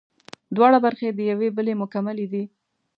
[0.55, 2.43] دواړه برخې د یوې بلې مکملې دي